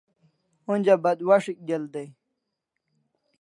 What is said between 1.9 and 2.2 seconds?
dai